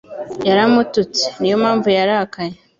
[0.47, 1.25] Yaramututse.
[1.39, 2.53] Niyo mpamvu yarakaye.